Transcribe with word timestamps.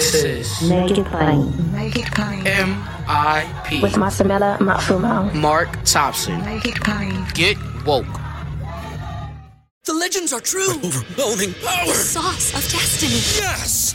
This 0.00 0.24
is 0.24 0.62
Make 0.70 0.96
It 0.96 1.04
Plain. 1.04 1.72
Make 1.72 1.96
it 1.96 2.06
plain. 2.06 2.46
M.I.P. 2.46 3.82
With 3.82 3.96
Masamela 3.96 4.56
Matfumo. 4.56 5.30
Mark 5.34 5.68
Thompson. 5.84 6.42
Make 6.42 6.64
it 6.64 6.76
plain. 6.76 7.26
Get 7.34 7.58
woke. 7.84 8.06
The 9.84 9.92
legends 9.92 10.32
are 10.32 10.40
true. 10.40 10.70
Overwhelming 10.82 11.52
power! 11.62 11.92
Sauce 11.92 12.54
of 12.54 12.62
destiny. 12.72 13.20
Yes! 13.44 13.94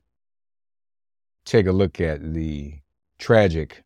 take 1.45 1.67
a 1.67 1.71
look 1.71 1.99
at 1.99 2.33
the 2.33 2.79
tragic 3.17 3.83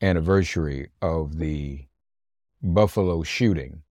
anniversary 0.00 0.90
of 1.00 1.38
the 1.38 1.86
Buffalo 2.62 3.22
shooting. 3.22 3.82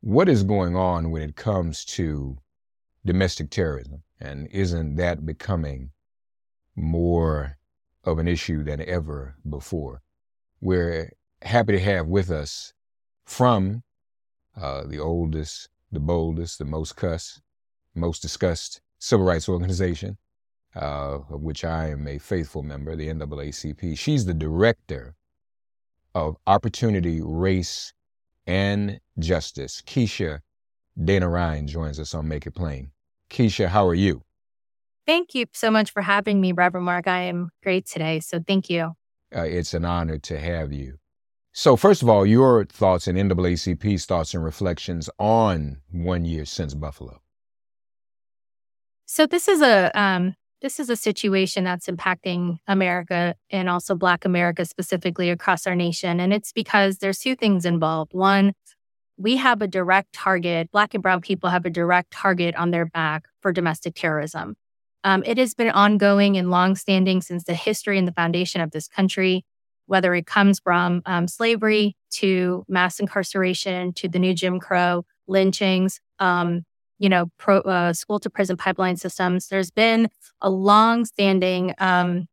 What 0.00 0.28
is 0.28 0.42
going 0.42 0.76
on 0.76 1.10
when 1.10 1.22
it 1.22 1.36
comes 1.36 1.84
to 1.86 2.38
domestic 3.04 3.50
terrorism? 3.50 4.02
And 4.20 4.48
isn't 4.48 4.96
that 4.96 5.26
becoming 5.26 5.90
more 6.76 7.58
of 8.04 8.18
an 8.18 8.28
issue 8.28 8.62
than 8.64 8.80
ever 8.82 9.36
before? 9.48 10.02
We're 10.60 11.12
happy 11.42 11.72
to 11.72 11.80
have 11.80 12.06
with 12.06 12.30
us 12.30 12.74
from 13.24 13.82
uh, 14.60 14.84
the 14.84 14.98
oldest, 14.98 15.68
the 15.92 16.00
boldest, 16.00 16.58
the 16.58 16.64
most 16.64 16.96
cuss, 16.96 17.40
most 17.94 18.20
discussed 18.22 18.80
civil 18.98 19.26
rights 19.26 19.48
organization, 19.48 20.18
uh, 20.76 21.18
of 21.28 21.42
which 21.42 21.64
I 21.64 21.88
am 21.88 22.06
a 22.06 22.18
faithful 22.18 22.62
member, 22.62 22.96
the 22.96 23.08
NAACP. 23.08 23.98
She's 23.98 24.24
the 24.24 24.34
director 24.34 25.14
of 26.14 26.36
Opportunity, 26.46 27.20
Race, 27.22 27.92
and 28.46 29.00
Justice. 29.18 29.82
Keisha 29.86 30.40
Deonarine 30.98 31.66
joins 31.66 31.98
us 31.98 32.14
on 32.14 32.28
Make 32.28 32.46
It 32.46 32.54
Plain. 32.54 32.90
Keisha, 33.30 33.68
how 33.68 33.86
are 33.86 33.94
you? 33.94 34.22
Thank 35.06 35.34
you 35.34 35.46
so 35.52 35.70
much 35.70 35.90
for 35.90 36.02
having 36.02 36.40
me, 36.40 36.52
Reverend 36.52 36.84
Mark. 36.84 37.08
I 37.08 37.22
am 37.22 37.50
great 37.62 37.86
today, 37.86 38.20
so 38.20 38.40
thank 38.46 38.68
you. 38.70 38.92
Uh, 39.34 39.42
it's 39.42 39.74
an 39.74 39.84
honor 39.84 40.18
to 40.18 40.38
have 40.38 40.72
you. 40.72 40.98
So, 41.52 41.76
first 41.76 42.02
of 42.02 42.08
all, 42.08 42.24
your 42.24 42.64
thoughts 42.64 43.08
and 43.08 43.18
NAACP's 43.18 44.04
thoughts 44.04 44.34
and 44.34 44.44
reflections 44.44 45.10
on 45.18 45.78
one 45.90 46.24
year 46.24 46.44
since 46.44 46.74
Buffalo. 46.74 47.20
So 49.12 49.26
this 49.26 49.48
is 49.48 49.60
a 49.60 49.90
um, 50.00 50.36
this 50.62 50.78
is 50.78 50.90
a 50.90 50.96
situation 50.96 51.64
that's 51.64 51.86
impacting 51.86 52.58
America 52.66 53.34
and 53.50 53.68
also 53.68 53.94
Black 53.94 54.24
America 54.24 54.64
specifically 54.64 55.30
across 55.30 55.66
our 55.66 55.74
nation, 55.74 56.20
and 56.20 56.32
it's 56.32 56.52
because 56.52 56.98
there's 56.98 57.18
two 57.18 57.34
things 57.34 57.64
involved. 57.64 58.12
One, 58.12 58.52
we 59.16 59.36
have 59.36 59.62
a 59.62 59.68
direct 59.68 60.12
target. 60.12 60.70
Black 60.70 60.94
and 60.94 61.02
Brown 61.02 61.20
people 61.20 61.50
have 61.50 61.66
a 61.66 61.70
direct 61.70 62.10
target 62.10 62.54
on 62.56 62.70
their 62.70 62.86
back 62.86 63.24
for 63.40 63.52
domestic 63.52 63.94
terrorism. 63.94 64.56
Um, 65.04 65.22
it 65.26 65.38
has 65.38 65.54
been 65.54 65.70
ongoing 65.70 66.36
and 66.36 66.50
longstanding 66.50 67.22
since 67.22 67.44
the 67.44 67.54
history 67.54 67.98
and 67.98 68.06
the 68.06 68.12
foundation 68.12 68.60
of 68.60 68.70
this 68.70 68.88
country, 68.88 69.44
whether 69.86 70.14
it 70.14 70.26
comes 70.26 70.60
from 70.60 71.02
um, 71.06 71.26
slavery 71.26 71.96
to 72.10 72.64
mass 72.68 73.00
incarceration 73.00 73.92
to 73.94 74.08
the 74.08 74.18
new 74.18 74.34
Jim 74.34 74.60
Crow 74.60 75.04
lynchings, 75.26 76.00
um, 76.18 76.64
you 77.00 77.08
know, 77.08 77.30
pro, 77.38 77.60
uh, 77.60 77.92
school 77.92 78.20
to 78.20 78.30
prison 78.30 78.56
pipeline 78.56 78.96
systems. 78.96 79.48
There's 79.48 79.70
been 79.70 80.08
a 80.42 80.50
long-standing 80.50 81.74
um, 81.78 82.28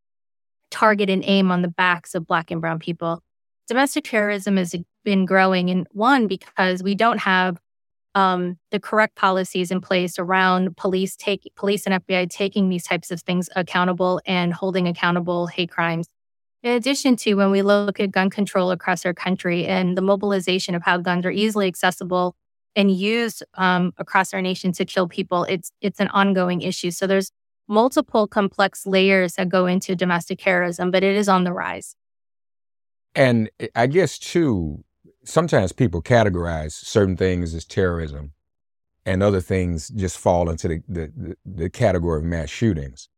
target 0.69 1.09
and 1.09 1.23
aim 1.25 1.49
on 1.51 1.61
the 1.61 1.69
backs 1.69 2.13
of 2.13 2.27
Black 2.27 2.51
and 2.51 2.59
Brown 2.61 2.77
people. 2.77 3.23
Domestic 3.67 4.03
terrorism 4.03 4.57
has 4.57 4.75
been 5.03 5.25
growing, 5.25 5.69
and 5.69 5.87
one 5.91 6.27
because 6.27 6.83
we 6.83 6.95
don't 6.95 7.19
have 7.19 7.59
um, 8.13 8.57
the 8.71 8.79
correct 8.79 9.15
policies 9.15 9.71
in 9.71 9.79
place 9.79 10.19
around 10.19 10.75
police 10.75 11.15
take 11.15 11.49
police 11.55 11.85
and 11.85 12.03
FBI 12.05 12.29
taking 12.29 12.67
these 12.67 12.83
types 12.83 13.09
of 13.09 13.21
things 13.21 13.49
accountable 13.55 14.19
and 14.25 14.53
holding 14.53 14.87
accountable 14.87 15.47
hate 15.47 15.71
crimes. 15.71 16.07
In 16.63 16.71
addition 16.71 17.15
to 17.17 17.35
when 17.35 17.51
we 17.51 17.61
look 17.61 17.99
at 17.99 18.11
gun 18.11 18.29
control 18.29 18.71
across 18.71 19.05
our 19.05 19.13
country 19.13 19.65
and 19.65 19.97
the 19.97 20.01
mobilization 20.01 20.75
of 20.75 20.83
how 20.83 20.97
guns 20.97 21.25
are 21.25 21.31
easily 21.31 21.67
accessible 21.67 22.35
and 22.77 22.91
used 22.91 23.43
um, 23.55 23.91
across 23.97 24.33
our 24.33 24.41
nation 24.41 24.71
to 24.73 24.85
kill 24.85 25.07
people, 25.07 25.43
it's 25.45 25.71
it's 25.81 25.99
an 25.99 26.07
ongoing 26.09 26.61
issue. 26.61 26.91
So 26.91 27.07
there's 27.07 27.31
multiple 27.67 28.27
complex 28.27 28.85
layers 28.85 29.33
that 29.33 29.49
go 29.49 29.65
into 29.65 29.95
domestic 29.95 30.39
terrorism, 30.39 30.91
but 30.91 31.03
it 31.03 31.15
is 31.17 31.27
on 31.27 31.43
the 31.43 31.51
rise. 31.51 31.95
And 33.15 33.49
I 33.75 33.87
guess, 33.87 34.19
too, 34.19 34.83
sometimes 35.25 35.71
people 35.73 36.01
categorize 36.03 36.73
certain 36.73 37.17
things 37.17 37.55
as 37.55 37.65
terrorism 37.65 38.33
and 39.05 39.23
other 39.23 39.41
things 39.41 39.89
just 39.89 40.17
fall 40.17 40.49
into 40.49 40.67
the, 40.67 40.83
the, 40.87 41.37
the, 41.45 41.69
category 41.69 42.19
of 42.19 42.25
mass 42.25 42.49
shootings. 42.49 43.09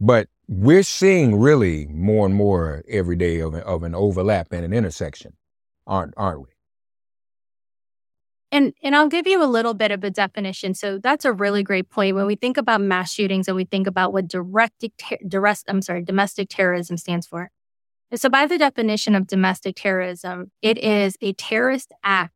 But 0.00 0.28
we're 0.48 0.82
seeing 0.82 1.38
really 1.38 1.86
more 1.88 2.24
and 2.24 2.34
more 2.34 2.82
every 2.88 3.16
day 3.16 3.40
of, 3.40 3.54
of 3.54 3.82
an 3.82 3.94
overlap 3.94 4.52
and 4.52 4.64
an 4.64 4.72
intersection, 4.72 5.34
aren't, 5.86 6.14
aren't 6.16 6.40
we? 6.40 6.53
And 8.54 8.72
and 8.84 8.94
I'll 8.94 9.08
give 9.08 9.26
you 9.26 9.42
a 9.42 9.50
little 9.50 9.74
bit 9.74 9.90
of 9.90 10.04
a 10.04 10.10
definition. 10.10 10.74
So 10.74 10.98
that's 10.98 11.24
a 11.24 11.32
really 11.32 11.64
great 11.64 11.90
point. 11.90 12.14
When 12.14 12.26
we 12.26 12.36
think 12.36 12.56
about 12.56 12.80
mass 12.80 13.12
shootings 13.12 13.48
and 13.48 13.56
we 13.56 13.64
think 13.64 13.88
about 13.88 14.12
what 14.12 14.28
direct, 14.28 14.84
direct 15.26 15.64
I'm 15.66 15.82
sorry, 15.82 16.04
domestic 16.04 16.50
terrorism 16.50 16.96
stands 16.96 17.26
for. 17.26 17.50
So 18.14 18.28
by 18.28 18.46
the 18.46 18.56
definition 18.56 19.16
of 19.16 19.26
domestic 19.26 19.74
terrorism, 19.74 20.52
it 20.62 20.78
is 20.78 21.16
a 21.20 21.32
terrorist 21.32 21.90
act 22.04 22.32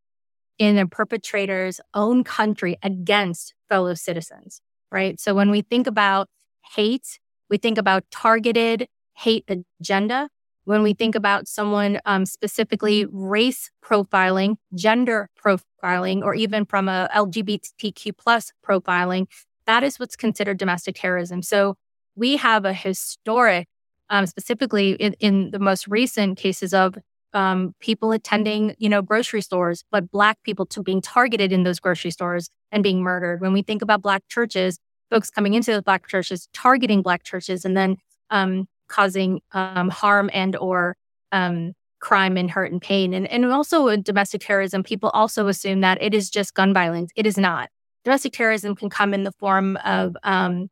in 0.58 0.76
a 0.76 0.88
perpetrator's 0.88 1.80
own 1.94 2.24
country 2.24 2.76
against 2.82 3.54
fellow 3.68 3.94
citizens, 3.94 4.60
right? 4.90 5.20
So 5.20 5.36
when 5.36 5.52
we 5.52 5.62
think 5.62 5.86
about 5.86 6.28
hate, 6.74 7.20
we 7.48 7.58
think 7.58 7.78
about 7.78 8.02
targeted 8.10 8.88
hate 9.14 9.48
agenda. 9.80 10.30
When 10.68 10.82
we 10.82 10.92
think 10.92 11.14
about 11.14 11.48
someone 11.48 11.98
um, 12.04 12.26
specifically 12.26 13.06
race 13.10 13.70
profiling, 13.82 14.56
gender 14.74 15.30
profiling, 15.42 16.20
or 16.22 16.34
even 16.34 16.66
from 16.66 16.90
a 16.90 17.08
LGBTQ 17.16 18.14
plus 18.18 18.52
profiling, 18.62 19.28
that 19.64 19.82
is 19.82 19.98
what's 19.98 20.14
considered 20.14 20.58
domestic 20.58 20.96
terrorism. 20.96 21.40
So 21.40 21.76
we 22.16 22.36
have 22.36 22.66
a 22.66 22.74
historic, 22.74 23.66
um, 24.10 24.26
specifically 24.26 24.90
in, 24.90 25.14
in, 25.20 25.52
the 25.52 25.58
most 25.58 25.88
recent 25.88 26.36
cases 26.36 26.74
of 26.74 26.96
um, 27.32 27.74
people 27.80 28.12
attending, 28.12 28.74
you 28.76 28.90
know, 28.90 29.00
grocery 29.00 29.40
stores, 29.40 29.84
but 29.90 30.10
Black 30.10 30.36
people 30.42 30.66
to 30.66 30.82
being 30.82 31.00
targeted 31.00 31.50
in 31.50 31.62
those 31.62 31.80
grocery 31.80 32.10
stores 32.10 32.50
and 32.70 32.82
being 32.82 33.00
murdered. 33.00 33.40
When 33.40 33.54
we 33.54 33.62
think 33.62 33.80
about 33.80 34.02
Black 34.02 34.28
churches, 34.28 34.78
folks 35.08 35.30
coming 35.30 35.54
into 35.54 35.72
those 35.72 35.82
Black 35.82 36.06
churches, 36.08 36.46
targeting 36.52 37.00
Black 37.00 37.22
churches, 37.22 37.64
and 37.64 37.74
then 37.74 37.96
um, 38.28 38.68
causing 38.88 39.40
um, 39.52 39.88
harm 39.88 40.30
and 40.32 40.56
or 40.56 40.96
um, 41.32 41.72
crime 42.00 42.36
and 42.36 42.50
hurt 42.50 42.72
and 42.72 42.80
pain. 42.80 43.12
And, 43.14 43.26
and 43.30 43.44
also 43.46 43.84
with 43.84 44.04
domestic 44.04 44.40
terrorism, 44.40 44.82
people 44.82 45.10
also 45.10 45.48
assume 45.48 45.80
that 45.80 46.02
it 46.02 46.14
is 46.14 46.30
just 46.30 46.54
gun 46.54 46.72
violence. 46.72 47.10
It 47.16 47.26
is 47.26 47.36
not. 47.36 47.68
Domestic 48.04 48.32
terrorism 48.32 48.74
can 48.74 48.90
come 48.90 49.12
in 49.12 49.24
the 49.24 49.32
form 49.32 49.76
of 49.84 50.16
um, 50.22 50.68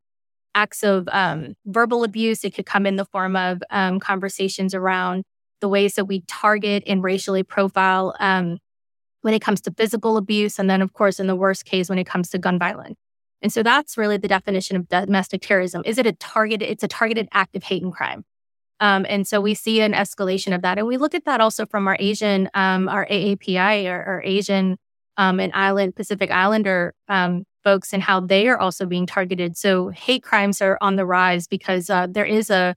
acts 0.55 0.83
of 0.83 1.09
um, 1.13 1.55
verbal 1.67 2.05
abuse. 2.05 2.45
It 2.45 2.55
could 2.55 2.67
come 2.67 2.87
in 2.87 2.97
the 2.97 3.05
form 3.05 3.37
of 3.37 3.63
um, 3.71 4.01
conversations 4.01 4.75
around 4.75 5.25
the 5.61 5.69
ways 5.69 5.95
that 5.95 6.05
we 6.05 6.23
target 6.29 6.83
and 6.87 7.03
racially 7.03 7.43
profile 7.43 8.15
um, 8.21 8.59
when 9.23 9.35
it 9.35 9.43
comes 9.43 9.61
to 9.63 9.71
physical 9.73 10.17
abuse. 10.17 10.59
And 10.59 10.71
then, 10.71 10.83
of 10.83 10.93
course, 10.93 11.19
in 11.21 11.27
the 11.27 11.37
worst 11.37 11.65
case, 11.65 11.89
when 11.89 11.99
it 11.99 12.07
comes 12.07 12.31
to 12.31 12.39
gun 12.39 12.59
violence. 12.59 12.97
And 13.43 13.53
so 13.53 13.63
that's 13.63 13.97
really 13.97 14.17
the 14.17 14.29
definition 14.29 14.77
of 14.77 14.89
domestic 14.89 15.43
terrorism. 15.43 15.83
Is 15.85 15.99
it 15.99 16.07
a 16.07 16.13
targeted, 16.13 16.69
it's 16.69 16.83
a 16.83 16.89
targeted 16.89 17.29
act 17.33 17.55
of 17.55 17.63
hate 17.63 17.83
and 17.83 17.93
crime. 17.93 18.25
Um, 18.81 19.07
and 19.09 19.27
so 19.27 19.41
we 19.41 19.55
see 19.55 19.81
an 19.81 19.93
escalation 19.93 20.55
of 20.55 20.63
that. 20.63 20.79
And 20.79 20.87
we 20.87 20.97
look 20.97 21.15
at 21.15 21.25
that 21.25 21.41
also 21.41 21.67
from 21.67 21.89
our 21.89 21.97
Asian, 21.99 22.51
um, 22.55 22.89
our 22.89 23.07
AAPI, 23.07 23.87
or, 23.87 24.23
Asian 24.25 24.77
um, 25.17 25.41
and 25.41 25.53
Island, 25.55 25.97
Pacific 25.97 26.31
Islander 26.31 26.95
um, 27.09 27.45
folks, 27.65 27.93
and 27.93 28.03
how 28.03 28.21
they 28.21 28.49
are 28.49 28.59
also 28.59 28.85
being 28.85 29.07
targeted. 29.07 29.57
So 29.57 29.89
hate 29.89 30.23
crimes 30.23 30.61
are 30.61 30.77
on 30.81 30.97
the 30.97 31.07
rise 31.07 31.47
because 31.47 31.89
uh, 31.89 32.07
there 32.11 32.27
is 32.27 32.51
a, 32.51 32.75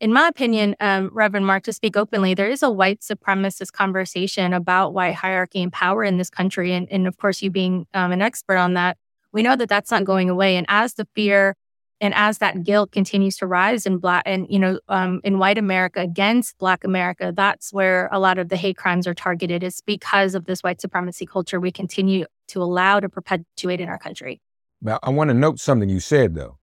in 0.00 0.12
my 0.12 0.28
opinion, 0.28 0.76
um, 0.80 1.10
Reverend 1.12 1.46
Mark, 1.46 1.64
to 1.64 1.72
speak 1.72 1.96
openly, 1.96 2.34
there 2.34 2.50
is 2.50 2.62
a 2.62 2.70
white 2.70 3.00
supremacist 3.00 3.72
conversation 3.72 4.52
about 4.52 4.92
white 4.92 5.14
hierarchy 5.14 5.62
and 5.62 5.72
power 5.72 6.04
in 6.04 6.16
this 6.16 6.30
country. 6.30 6.72
And, 6.72 6.86
and 6.92 7.08
of 7.08 7.16
course, 7.16 7.42
you 7.42 7.50
being 7.50 7.86
um, 7.94 8.12
an 8.12 8.22
expert 8.22 8.56
on 8.56 8.74
that, 8.74 8.98
we 9.34 9.42
know 9.42 9.56
that 9.56 9.68
that's 9.68 9.90
not 9.90 10.04
going 10.04 10.30
away. 10.30 10.56
And 10.56 10.66
as 10.70 10.94
the 10.94 11.06
fear 11.14 11.54
And 12.00 12.12
as 12.14 12.38
that 12.38 12.64
guilt 12.64 12.90
continues 12.92 13.36
to 13.38 13.46
rise 13.46 13.86
in 13.86 13.98
black 13.98 14.22
and 14.26 14.46
you 14.54 14.58
know 14.58 14.74
um, 14.88 15.20
in 15.28 15.38
white 15.38 15.58
America 15.58 16.00
against 16.00 16.58
Black 16.58 16.84
America, 16.84 17.32
that's 17.42 17.72
where 17.72 18.08
a 18.10 18.18
lot 18.18 18.36
of 18.38 18.48
the 18.48 18.56
hate 18.56 18.76
crimes 18.82 19.06
are 19.06 19.14
targeted. 19.14 19.62
Is 19.62 19.80
because 19.94 20.34
of 20.38 20.42
this 20.48 20.60
white 20.64 20.80
supremacy 20.80 21.26
culture 21.34 21.58
we 21.60 21.70
continue 21.82 22.24
to 22.52 22.58
allow 22.66 23.00
to 23.00 23.08
perpetuate 23.08 23.80
in 23.84 23.88
our 23.88 23.98
country. 24.06 24.34
Now, 24.82 24.98
I 25.02 25.10
want 25.10 25.28
to 25.30 25.34
note 25.34 25.58
something 25.60 25.88
you 25.88 26.00
said 26.00 26.34
though. 26.34 26.54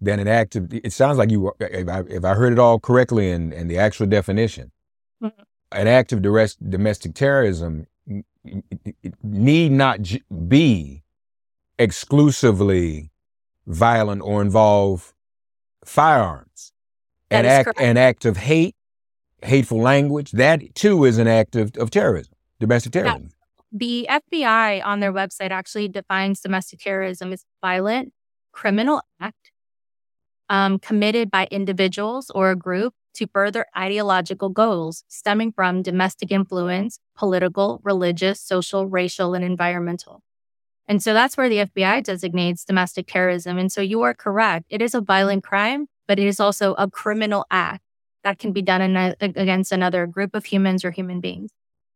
That 0.00 0.18
an 0.18 0.28
act 0.28 0.56
of 0.56 0.62
it 0.72 0.92
sounds 0.92 1.18
like 1.18 1.30
you 1.30 1.52
if 1.60 1.88
I, 1.96 2.00
if 2.18 2.24
I 2.24 2.32
heard 2.40 2.52
it 2.54 2.58
all 2.58 2.78
correctly 2.80 3.30
in, 3.30 3.52
in 3.52 3.68
the 3.68 3.78
actual 3.86 4.06
definition, 4.06 4.72
Mhm. 5.22 5.32
an 5.80 5.86
act 5.98 6.12
of 6.14 6.18
duress, 6.22 6.52
domestic 6.56 7.12
terrorism 7.14 7.86
need 9.22 9.72
not 9.72 10.00
j- 10.08 10.22
be 10.48 11.02
exclusively 11.80 13.10
violent 13.66 14.22
or 14.22 14.42
involve 14.42 15.14
firearms. 15.84 16.72
That 17.30 17.44
an 17.44 17.50
act, 17.50 17.64
correct. 17.64 17.80
an 17.80 17.96
act 17.96 18.24
of 18.24 18.36
hate, 18.36 18.76
hateful 19.42 19.80
language, 19.80 20.32
that 20.32 20.74
too 20.74 21.04
is 21.04 21.18
an 21.18 21.26
act 21.26 21.56
of, 21.56 21.76
of 21.76 21.90
terrorism, 21.90 22.34
domestic 22.58 22.92
terrorism. 22.92 23.30
The 23.72 24.06
FBI 24.10 24.84
on 24.84 25.00
their 25.00 25.12
website 25.12 25.50
actually 25.50 25.88
defines 25.88 26.40
domestic 26.40 26.80
terrorism 26.80 27.32
as 27.32 27.44
violent 27.62 28.12
criminal 28.52 29.00
act 29.20 29.52
um, 30.48 30.78
committed 30.80 31.30
by 31.30 31.46
individuals 31.50 32.30
or 32.34 32.50
a 32.50 32.56
group 32.56 32.94
to 33.14 33.26
further 33.28 33.66
ideological 33.76 34.48
goals 34.48 35.04
stemming 35.08 35.52
from 35.52 35.82
domestic 35.82 36.30
influence, 36.32 36.98
political, 37.16 37.80
religious, 37.84 38.40
social, 38.40 38.86
racial, 38.86 39.34
and 39.34 39.44
environmental. 39.44 40.22
And 40.90 41.00
so 41.00 41.14
that's 41.14 41.36
where 41.36 41.48
the 41.48 41.58
FBI 41.58 42.02
designates 42.02 42.64
domestic 42.64 43.06
terrorism. 43.06 43.58
And 43.58 43.70
so 43.70 43.80
you 43.80 44.02
are 44.02 44.12
correct. 44.12 44.66
It 44.70 44.82
is 44.82 44.92
a 44.92 45.00
violent 45.00 45.44
crime, 45.44 45.86
but 46.08 46.18
it 46.18 46.26
is 46.26 46.40
also 46.40 46.74
a 46.74 46.90
criminal 46.90 47.46
act 47.48 47.84
that 48.24 48.40
can 48.40 48.52
be 48.52 48.60
done 48.60 48.96
a, 48.96 49.14
against 49.20 49.70
another 49.70 50.08
group 50.08 50.34
of 50.34 50.46
humans 50.46 50.84
or 50.84 50.90
human 50.90 51.20
beings. 51.20 51.52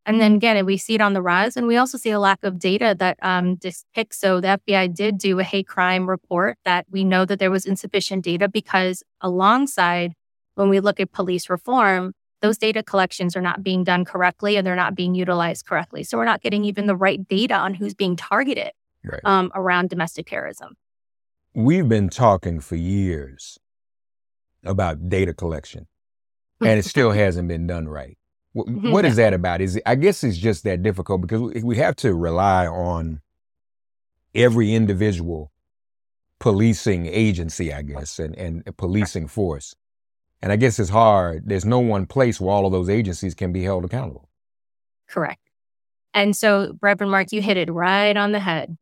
And 0.06 0.20
then 0.20 0.34
again, 0.36 0.64
we 0.64 0.76
see 0.76 0.94
it 0.94 1.00
on 1.00 1.12
the 1.12 1.22
rise, 1.22 1.56
and 1.56 1.66
we 1.66 1.76
also 1.76 1.98
see 1.98 2.10
a 2.10 2.20
lack 2.20 2.44
of 2.44 2.60
data 2.60 2.94
that 3.00 3.18
um, 3.20 3.56
depicts. 3.56 4.20
So 4.20 4.40
the 4.40 4.60
FBI 4.64 4.94
did 4.94 5.18
do 5.18 5.40
a 5.40 5.44
hate 5.44 5.66
crime 5.66 6.08
report 6.08 6.56
that 6.64 6.86
we 6.88 7.02
know 7.02 7.24
that 7.24 7.40
there 7.40 7.50
was 7.50 7.66
insufficient 7.66 8.22
data 8.22 8.48
because 8.48 9.02
alongside 9.20 10.12
when 10.54 10.68
we 10.68 10.78
look 10.78 11.00
at 11.00 11.10
police 11.10 11.50
reform, 11.50 12.12
those 12.42 12.58
data 12.58 12.84
collections 12.84 13.34
are 13.34 13.40
not 13.40 13.64
being 13.64 13.82
done 13.82 14.04
correctly 14.04 14.56
and 14.56 14.64
they're 14.64 14.76
not 14.76 14.94
being 14.94 15.16
utilized 15.16 15.66
correctly. 15.66 16.04
So 16.04 16.16
we're 16.16 16.26
not 16.26 16.42
getting 16.42 16.64
even 16.64 16.86
the 16.86 16.94
right 16.94 17.26
data 17.26 17.54
on 17.54 17.74
who's 17.74 17.94
being 17.94 18.14
targeted 18.14 18.70
Right. 19.04 19.20
um, 19.24 19.52
around 19.54 19.90
domestic 19.90 20.26
terrorism. 20.26 20.76
We've 21.54 21.88
been 21.88 22.08
talking 22.08 22.58
for 22.60 22.76
years 22.76 23.58
about 24.64 25.08
data 25.08 25.34
collection, 25.34 25.86
and 26.60 26.78
it 26.78 26.84
still 26.84 27.10
hasn't 27.22 27.48
been 27.48 27.66
done 27.66 27.86
right. 27.88 28.16
Wh- 28.54 28.68
Mhm. 28.68 28.90
What 28.92 29.04
is 29.04 29.16
that 29.16 29.34
about? 29.34 29.60
Is 29.60 29.76
it, 29.76 29.82
I 29.86 29.94
guess 29.94 30.24
it's 30.24 30.38
just 30.38 30.64
that 30.64 30.82
difficult 30.82 31.20
because 31.20 31.40
we- 31.40 31.62
we 31.62 31.76
have 31.76 31.96
to 31.96 32.14
rely 32.14 32.66
on 32.66 33.20
every 34.34 34.72
individual 34.74 35.52
policing 36.40 37.06
agency, 37.06 37.72
I 37.72 37.82
guess, 37.82 38.18
and, 38.18 38.34
and 38.36 38.64
policing 38.76 39.28
force. 39.28 39.74
And 40.42 40.50
I 40.52 40.56
guess 40.56 40.78
it's 40.78 40.90
hard. 40.90 41.44
There's 41.46 41.64
no 41.64 41.78
one 41.78 42.06
place 42.06 42.40
where 42.40 42.50
all 42.52 42.66
of 42.66 42.72
those 42.72 42.88
agencies 42.90 43.34
can 43.34 43.52
be 43.52 43.62
held 43.62 43.84
accountable. 43.84 44.28
Correct. 45.08 45.40
And 46.12 46.36
so, 46.36 46.76
Reverend 46.82 47.10
Mark, 47.10 47.32
you 47.32 47.40
hit 47.40 47.56
it 47.56 47.70
right 47.72 48.16
on 48.16 48.32
the 48.32 48.40
head. 48.40 48.76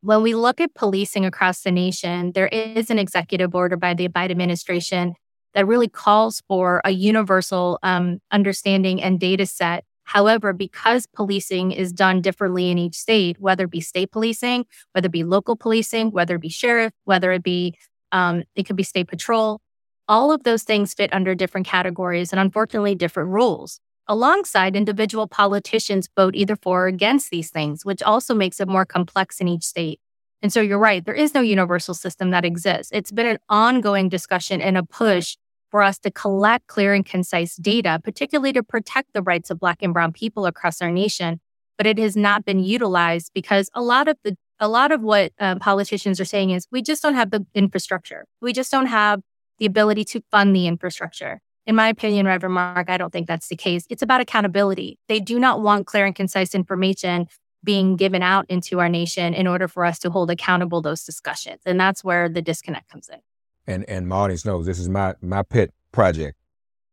When 0.00 0.22
we 0.22 0.34
look 0.34 0.60
at 0.60 0.74
policing 0.74 1.24
across 1.24 1.62
the 1.62 1.72
nation, 1.72 2.32
there 2.32 2.46
is 2.46 2.88
an 2.88 2.98
executive 2.98 3.54
order 3.54 3.76
by 3.76 3.94
the 3.94 4.08
Biden 4.08 4.30
administration 4.30 5.14
that 5.54 5.66
really 5.66 5.88
calls 5.88 6.40
for 6.46 6.80
a 6.84 6.90
universal 6.90 7.80
um, 7.82 8.20
understanding 8.30 9.02
and 9.02 9.18
data 9.18 9.44
set. 9.44 9.84
However, 10.04 10.52
because 10.52 11.06
policing 11.06 11.72
is 11.72 11.92
done 11.92 12.22
differently 12.22 12.70
in 12.70 12.78
each 12.78 12.94
state, 12.94 13.40
whether 13.40 13.64
it 13.64 13.70
be 13.70 13.80
state 13.80 14.12
policing, 14.12 14.66
whether 14.92 15.06
it 15.06 15.12
be 15.12 15.24
local 15.24 15.56
policing, 15.56 16.12
whether 16.12 16.36
it 16.36 16.40
be 16.40 16.48
sheriff, 16.48 16.92
whether 17.04 17.32
it 17.32 17.42
be 17.42 17.74
um, 18.12 18.44
it 18.54 18.62
could 18.62 18.76
be 18.76 18.84
state 18.84 19.08
patrol, 19.08 19.60
all 20.06 20.32
of 20.32 20.44
those 20.44 20.62
things 20.62 20.94
fit 20.94 21.12
under 21.12 21.34
different 21.34 21.66
categories 21.66 22.32
and 22.32 22.40
unfortunately 22.40 22.94
different 22.94 23.30
rules 23.30 23.80
alongside 24.08 24.74
individual 24.74 25.26
politicians 25.26 26.08
vote 26.16 26.34
either 26.34 26.56
for 26.56 26.84
or 26.84 26.86
against 26.86 27.30
these 27.30 27.50
things, 27.50 27.84
which 27.84 28.02
also 28.02 28.34
makes 28.34 28.60
it 28.60 28.68
more 28.68 28.84
complex 28.84 29.40
in 29.40 29.48
each 29.48 29.64
state. 29.64 30.00
And 30.40 30.52
so 30.52 30.60
you're 30.60 30.78
right, 30.78 31.04
there 31.04 31.14
is 31.14 31.34
no 31.34 31.40
universal 31.40 31.94
system 31.94 32.30
that 32.30 32.44
exists. 32.44 32.92
It's 32.94 33.10
been 33.10 33.26
an 33.26 33.38
ongoing 33.48 34.08
discussion 34.08 34.60
and 34.60 34.76
a 34.76 34.82
push 34.82 35.36
for 35.70 35.82
us 35.82 35.98
to 35.98 36.10
collect 36.10 36.66
clear 36.68 36.94
and 36.94 37.04
concise 37.04 37.56
data, 37.56 38.00
particularly 38.02 38.52
to 38.54 38.62
protect 38.62 39.12
the 39.12 39.22
rights 39.22 39.50
of 39.50 39.60
Black 39.60 39.82
and 39.82 39.92
Brown 39.92 40.12
people 40.12 40.46
across 40.46 40.80
our 40.80 40.90
nation. 40.90 41.40
But 41.76 41.86
it 41.86 41.98
has 41.98 42.16
not 42.16 42.44
been 42.44 42.60
utilized 42.60 43.32
because 43.34 43.70
a 43.74 43.82
lot 43.82 44.08
of 44.08 44.16
the 44.24 44.36
a 44.60 44.68
lot 44.68 44.90
of 44.90 45.02
what 45.02 45.32
um, 45.38 45.60
politicians 45.60 46.20
are 46.20 46.24
saying 46.24 46.50
is 46.50 46.66
we 46.72 46.82
just 46.82 47.00
don't 47.00 47.14
have 47.14 47.30
the 47.30 47.46
infrastructure. 47.54 48.24
We 48.40 48.52
just 48.52 48.72
don't 48.72 48.86
have 48.86 49.20
the 49.58 49.66
ability 49.66 50.04
to 50.06 50.22
fund 50.32 50.54
the 50.54 50.66
infrastructure. 50.66 51.40
In 51.68 51.76
my 51.76 51.88
opinion, 51.88 52.24
Reverend 52.24 52.54
Mark, 52.54 52.88
I 52.88 52.96
don't 52.96 53.12
think 53.12 53.28
that's 53.28 53.48
the 53.48 53.54
case. 53.54 53.84
It's 53.90 54.00
about 54.00 54.22
accountability. 54.22 54.98
They 55.06 55.20
do 55.20 55.38
not 55.38 55.60
want 55.60 55.86
clear 55.86 56.06
and 56.06 56.14
concise 56.14 56.54
information 56.54 57.28
being 57.62 57.94
given 57.94 58.22
out 58.22 58.46
into 58.48 58.80
our 58.80 58.88
nation 58.88 59.34
in 59.34 59.46
order 59.46 59.68
for 59.68 59.84
us 59.84 59.98
to 59.98 60.10
hold 60.10 60.30
accountable 60.30 60.80
those 60.80 61.04
discussions. 61.04 61.60
And 61.66 61.78
that's 61.78 62.02
where 62.02 62.26
the 62.30 62.40
disconnect 62.40 62.88
comes 62.88 63.10
in. 63.10 63.18
And 63.66 63.84
and 63.86 64.08
my 64.08 64.16
audience 64.16 64.46
knows 64.46 64.64
this 64.64 64.78
is 64.78 64.88
my 64.88 65.14
my 65.20 65.42
pet 65.42 65.68
project, 65.92 66.38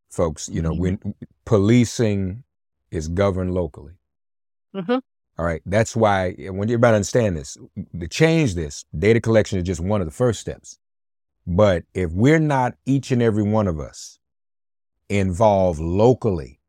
folks. 0.09 0.49
You 0.49 0.61
know, 0.61 0.73
when 0.73 0.99
policing 1.45 2.43
is 2.91 3.07
governed 3.07 3.53
locally. 3.53 3.93
Mhm. 4.75 5.01
All 5.37 5.45
right. 5.45 5.61
That's 5.65 5.95
why 5.95 6.33
when 6.33 6.67
you're 6.67 6.75
about 6.75 6.91
to 6.91 6.95
understand 6.95 7.37
this, 7.37 7.57
to 7.97 8.07
change 8.09 8.55
this, 8.55 8.83
data 8.97 9.21
collection 9.21 9.57
is 9.57 9.63
just 9.63 9.79
one 9.79 10.01
of 10.01 10.07
the 10.07 10.13
first 10.13 10.41
steps. 10.41 10.77
But 11.47 11.85
if 11.93 12.11
we're 12.11 12.39
not 12.39 12.73
each 12.85 13.11
and 13.11 13.21
every 13.21 13.43
one 13.43 13.69
of 13.69 13.79
us 13.79 14.19
involved 15.09 15.79
locally, 15.79 16.59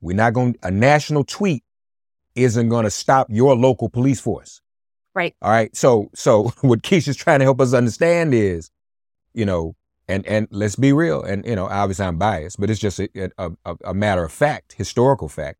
we're 0.00 0.16
not 0.16 0.34
going 0.34 0.56
a 0.62 0.70
national 0.70 1.24
tweet 1.24 1.64
isn't 2.34 2.68
going 2.68 2.84
to 2.84 2.90
stop 2.90 3.26
your 3.30 3.54
local 3.54 3.88
police 3.88 4.20
force. 4.20 4.60
Right. 5.14 5.34
All 5.42 5.50
right. 5.50 5.74
So 5.76 6.10
so 6.14 6.44
what 6.60 6.82
Keisha's 6.82 7.16
trying 7.16 7.40
to 7.40 7.44
help 7.44 7.60
us 7.60 7.74
understand 7.74 8.34
is, 8.34 8.70
you 9.34 9.44
know, 9.44 9.76
and 10.08 10.26
and 10.26 10.48
let's 10.50 10.76
be 10.76 10.92
real. 10.92 11.22
And 11.22 11.44
you 11.46 11.56
know, 11.56 11.66
obviously 11.66 12.06
I'm 12.06 12.18
biased, 12.18 12.60
but 12.60 12.70
it's 12.70 12.80
just 12.80 12.98
a, 12.98 13.30
a, 13.38 13.52
a, 13.64 13.76
a 13.86 13.94
matter 13.94 14.24
of 14.24 14.32
fact, 14.32 14.74
historical 14.74 15.28
fact. 15.28 15.58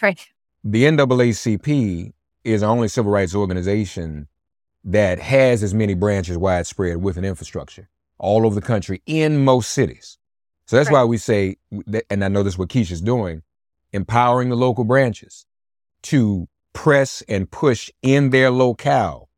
Right. 0.00 0.20
The 0.62 0.84
NAACP 0.84 2.12
is 2.44 2.60
the 2.60 2.66
only 2.66 2.88
civil 2.88 3.12
rights 3.12 3.34
organization 3.34 4.28
that 4.84 5.18
has 5.18 5.62
as 5.62 5.74
many 5.74 5.94
branches 5.94 6.38
widespread 6.38 6.98
with 6.98 7.16
an 7.16 7.24
infrastructure 7.24 7.88
all 8.18 8.46
over 8.46 8.54
the 8.54 8.60
country 8.60 9.02
in 9.06 9.44
most 9.44 9.70
cities. 9.70 10.18
So 10.66 10.76
that's 10.76 10.88
Right. 10.88 11.00
why 11.00 11.04
we 11.04 11.18
say, 11.18 11.56
and 12.10 12.24
I 12.24 12.28
know 12.28 12.42
this 12.42 12.54
is 12.54 12.58
what 12.58 12.68
Keisha's 12.70 13.00
doing, 13.00 13.42
empowering 13.92 14.48
the 14.48 14.56
local 14.56 14.84
branches 14.84 15.46
to 16.04 16.48
press 16.72 17.22
and 17.28 17.50
push 17.50 17.90
in 18.02 18.30
their 18.30 18.50
locale. 18.50 19.28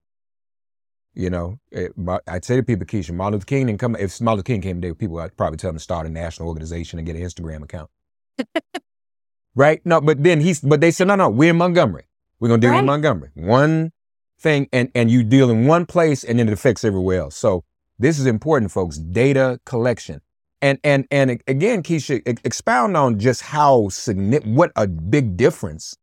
You 1.14 1.30
know, 1.30 1.58
eh, 1.72 1.88
it, 1.96 2.20
I'd 2.28 2.44
say 2.44 2.56
to 2.56 2.62
people, 2.62 2.86
Keisha, 2.86 3.12
Martin 3.14 3.34
Luther 3.34 3.46
King 3.46 3.66
didn't 3.66 3.80
come. 3.80 3.96
If 3.96 4.20
Martin 4.20 4.36
Luther 4.38 4.44
King 4.46 4.60
came 4.60 4.80
today, 4.80 4.92
people 4.94 5.18
I'd 5.18 5.36
probably 5.36 5.56
tell 5.56 5.68
them 5.70 5.76
to 5.78 5.82
start 5.82 6.06
a 6.06 6.10
national 6.10 6.48
organization 6.48 6.98
and 6.98 7.06
get 7.06 7.16
an 7.16 7.22
Instagram 7.22 7.62
account. 7.62 7.90
right? 9.54 9.80
No, 9.84 10.00
but 10.00 10.22
then 10.22 10.40
he's, 10.40 10.60
but 10.60 10.80
they 10.80 10.90
said, 10.90 11.06
no, 11.08 11.14
no, 11.16 11.28
we're 11.30 11.50
in 11.50 11.56
Montgomery. 11.56 12.04
We're 12.38 12.48
gonna 12.48 12.60
deal 12.60 12.70
Right. 12.72 12.80
in 12.80 12.86
Montgomery. 12.86 13.30
One 13.34 13.92
thing, 14.38 14.68
and 14.72 14.90
and 14.94 15.10
you 15.10 15.22
deal 15.22 15.48
in 15.50 15.66
one 15.66 15.86
place, 15.86 16.22
and 16.22 16.38
then 16.38 16.48
it 16.48 16.52
affects 16.52 16.84
everywhere 16.84 17.20
else. 17.20 17.36
So 17.36 17.64
this 17.98 18.18
is 18.18 18.26
important, 18.26 18.70
folks. 18.72 18.98
Data 18.98 19.58
collection. 19.64 20.20
And 20.66 20.80
and 20.82 21.06
and 21.12 21.30
again, 21.46 21.84
Keisha, 21.84 22.20
expound 22.44 22.96
on 22.96 23.20
just 23.20 23.40
how 23.40 23.88
significant, 23.88 24.56
what 24.56 24.72
a 24.74 24.88
big 24.88 25.36
difference. 25.36 25.96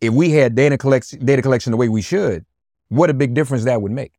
If 0.00 0.14
we 0.14 0.30
had 0.30 0.54
data 0.54 0.78
collection, 0.78 1.24
data 1.26 1.42
collection 1.42 1.72
the 1.72 1.76
way 1.76 1.88
we 1.88 2.00
should, 2.00 2.44
what 2.90 3.10
a 3.10 3.14
big 3.14 3.34
difference 3.34 3.64
that 3.64 3.82
would 3.82 3.90
make. 3.90 4.12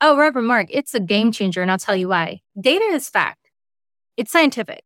Oh, 0.00 0.16
Reverend 0.16 0.46
Mark, 0.46 0.68
it's 0.70 0.94
a 0.94 1.00
game 1.00 1.32
changer, 1.32 1.62
and 1.62 1.70
I'll 1.70 1.78
tell 1.78 1.96
you 1.96 2.08
why. 2.08 2.42
Data 2.60 2.84
is 2.84 3.08
fact. 3.08 3.50
It's 4.16 4.30
scientific. 4.30 4.84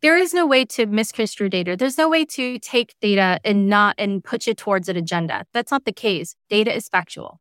There 0.00 0.16
is 0.16 0.32
no 0.32 0.46
way 0.46 0.64
to 0.66 0.86
misconstrue 0.86 1.50
data. 1.50 1.76
There's 1.76 1.98
no 1.98 2.08
way 2.08 2.24
to 2.24 2.58
take 2.58 2.94
data 3.02 3.40
and 3.44 3.68
not 3.68 3.94
and 3.98 4.24
push 4.24 4.48
it 4.48 4.56
towards 4.56 4.88
an 4.88 4.96
agenda. 4.96 5.44
That's 5.52 5.70
not 5.70 5.84
the 5.84 5.92
case. 5.92 6.34
Data 6.48 6.74
is 6.74 6.88
factual. 6.88 7.40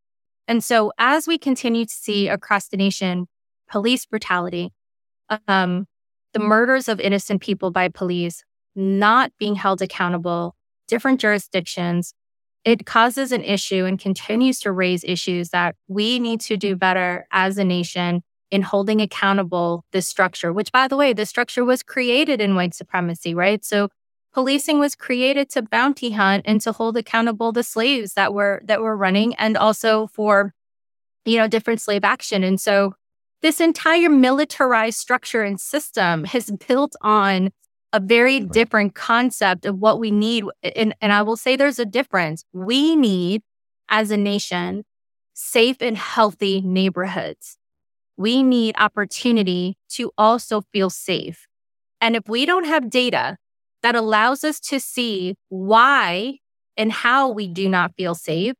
And 0.49 0.61
so 0.61 0.91
as 0.97 1.27
we 1.27 1.37
continue 1.37 1.85
to 1.85 1.93
see 1.93 2.27
across 2.27 2.67
the 2.67 2.75
nation 2.75 3.27
police 3.69 4.05
brutality, 4.05 4.73
um, 5.47 5.87
the 6.33 6.39
murders 6.39 6.87
of 6.87 6.99
innocent 6.99 7.41
people 7.41 7.71
by 7.71 7.87
police 7.89 8.43
not 8.75 9.31
being 9.37 9.55
held 9.55 9.81
accountable, 9.81 10.55
different 10.87 11.19
jurisdictions, 11.19 12.13
it 12.65 12.85
causes 12.85 13.31
an 13.31 13.43
issue 13.43 13.85
and 13.85 13.99
continues 13.99 14.59
to 14.61 14.71
raise 14.71 15.03
issues 15.03 15.49
that 15.49 15.75
we 15.87 16.19
need 16.19 16.41
to 16.41 16.57
do 16.57 16.75
better 16.75 17.27
as 17.31 17.57
a 17.57 17.63
nation 17.63 18.23
in 18.51 18.61
holding 18.61 19.01
accountable 19.01 19.83
this 19.91 20.07
structure, 20.07 20.53
which 20.53 20.71
by 20.71 20.87
the 20.87 20.95
way, 20.95 21.11
this 21.11 21.29
structure 21.29 21.65
was 21.65 21.83
created 21.83 22.39
in 22.39 22.55
white 22.55 22.73
supremacy, 22.73 23.33
right? 23.33 23.65
So 23.65 23.89
policing 24.33 24.79
was 24.79 24.95
created 24.95 25.49
to 25.51 25.61
bounty 25.61 26.11
hunt 26.11 26.43
and 26.45 26.61
to 26.61 26.71
hold 26.71 26.95
accountable 26.95 27.51
the 27.51 27.63
slaves 27.63 28.13
that 28.13 28.33
were 28.33 28.61
that 28.65 28.81
were 28.81 28.95
running 28.95 29.35
and 29.35 29.57
also 29.57 30.07
for 30.07 30.53
you 31.25 31.37
know 31.37 31.47
different 31.47 31.81
slave 31.81 32.03
action. 32.03 32.43
And 32.43 32.59
so 32.59 32.93
this 33.43 33.59
entire 33.59 34.09
militarized 34.09 34.97
structure 34.97 35.43
and 35.43 35.59
system 35.59 36.23
has 36.23 36.49
built 36.67 36.95
on 37.01 37.51
a 37.91 37.99
very 37.99 38.39
right. 38.39 38.51
different 38.51 38.95
concept 38.95 39.65
of 39.65 39.77
what 39.77 39.99
we 39.99 40.09
need. 40.09 40.45
And, 40.63 40.95
and 41.01 41.11
I 41.11 41.21
will 41.21 41.37
say 41.37 41.55
there's 41.55 41.77
a 41.77 41.85
difference. 41.85 42.45
We 42.53 42.95
need, 42.95 43.43
as 43.89 44.09
a 44.09 44.17
nation, 44.17 44.85
safe 45.33 45.77
and 45.81 45.97
healthy 45.97 46.61
neighborhoods. 46.61 47.57
We 48.15 48.43
need 48.43 48.75
opportunity 48.77 49.77
to 49.89 50.11
also 50.17 50.61
feel 50.71 50.89
safe. 50.89 51.45
And 51.99 52.15
if 52.15 52.27
we 52.29 52.45
don't 52.45 52.65
have 52.65 52.89
data 52.89 53.37
that 53.81 53.95
allows 53.95 54.43
us 54.43 54.59
to 54.61 54.79
see 54.79 55.35
why 55.49 56.37
and 56.77 56.91
how 56.91 57.29
we 57.29 57.47
do 57.47 57.67
not 57.67 57.93
feel 57.97 58.15
safe, 58.15 58.55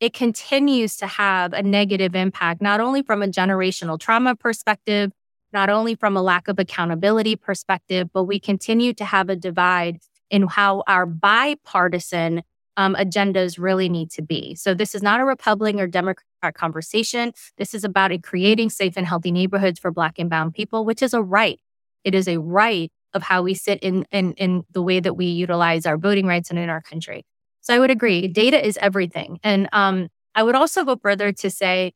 it 0.00 0.12
continues 0.12 0.96
to 0.98 1.06
have 1.06 1.52
a 1.52 1.62
negative 1.62 2.14
impact, 2.14 2.60
not 2.60 2.80
only 2.80 3.02
from 3.02 3.22
a 3.22 3.26
generational 3.26 3.98
trauma 3.98 4.34
perspective, 4.34 5.12
not 5.52 5.70
only 5.70 5.94
from 5.94 6.16
a 6.16 6.22
lack 6.22 6.48
of 6.48 6.58
accountability 6.58 7.36
perspective, 7.36 8.08
but 8.12 8.24
we 8.24 8.38
continue 8.38 8.92
to 8.92 9.04
have 9.04 9.30
a 9.30 9.36
divide 9.36 9.98
in 10.30 10.46
how 10.48 10.82
our 10.86 11.06
bipartisan 11.06 12.42
um, 12.76 12.94
agendas 12.94 13.58
really 13.58 13.88
need 13.88 14.10
to 14.10 14.22
be. 14.22 14.54
So 14.54 14.74
this 14.74 14.94
is 14.94 15.02
not 15.02 15.20
a 15.20 15.24
Republican 15.24 15.80
or 15.80 15.86
Democrat 15.86 16.54
conversation. 16.54 17.32
This 17.56 17.72
is 17.72 17.84
about 17.84 18.12
creating 18.22 18.70
safe 18.70 18.94
and 18.96 19.06
healthy 19.06 19.32
neighborhoods 19.32 19.78
for 19.78 19.90
Black 19.90 20.18
and 20.18 20.28
Brown 20.28 20.52
people, 20.52 20.84
which 20.84 21.02
is 21.02 21.14
a 21.14 21.22
right. 21.22 21.58
It 22.04 22.14
is 22.14 22.28
a 22.28 22.38
right 22.38 22.92
of 23.14 23.22
how 23.22 23.42
we 23.42 23.54
sit 23.54 23.78
in, 23.80 24.06
in, 24.12 24.34
in 24.34 24.64
the 24.70 24.82
way 24.82 25.00
that 25.00 25.14
we 25.14 25.26
utilize 25.26 25.86
our 25.86 25.96
voting 25.96 26.26
rights 26.26 26.50
and 26.50 26.58
in 26.58 26.68
our 26.68 26.82
country. 26.82 27.24
So 27.66 27.74
I 27.74 27.80
would 27.80 27.90
agree, 27.90 28.28
data 28.28 28.64
is 28.64 28.78
everything. 28.80 29.40
And 29.42 29.68
um, 29.72 30.06
I 30.36 30.44
would 30.44 30.54
also 30.54 30.84
go 30.84 30.94
further 30.94 31.32
to 31.32 31.50
say 31.50 31.94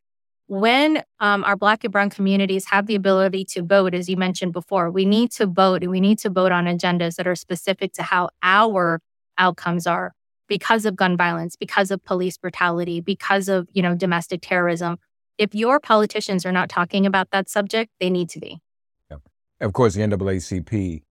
when 0.49 1.05
um, 1.21 1.45
our 1.45 1.55
Black 1.55 1.85
and 1.85 1.93
Brown 1.93 2.11
communities 2.11 2.65
have 2.71 2.87
the 2.87 2.97
ability 2.97 3.45
to 3.51 3.63
vote, 3.63 3.95
as 3.95 4.09
you 4.09 4.17
mentioned 4.17 4.53
before, 4.53 4.91
we 4.91 5.05
need 5.05 5.31
to 5.31 5.47
vote 5.47 5.83
and 5.83 5.93
we 5.93 6.01
need 6.01 6.19
to 6.19 6.29
vote 6.29 6.51
on 6.51 6.65
agendas 6.65 7.15
that 7.15 7.29
are 7.29 7.37
specific 7.37 7.93
to 7.93 8.03
how 8.03 8.31
our 8.43 9.01
outcomes 9.39 9.87
are 9.87 10.13
because 10.49 10.87
of 10.87 10.97
gun 10.97 11.17
violence, 11.17 11.55
because 11.55 11.93
of 11.93 12.03
police 12.03 12.37
brutality, 12.37 13.01
because 13.01 13.49
of 13.49 13.69
you 13.71 13.81
know 13.81 13.95
domestic 13.95 14.41
terrorism. 14.43 14.99
If 15.39 15.55
your 15.55 15.79
politicians 15.79 16.45
are 16.45 16.51
not 16.51 16.69
talking 16.69 17.07
about 17.07 17.31
that 17.31 17.49
subject, 17.49 17.93
they 18.01 18.11
need 18.11 18.29
to 18.31 18.41
be. 18.41 18.59
Of 19.61 19.73
course, 19.73 19.95
the 19.95 20.01
NAACP 20.01 21.03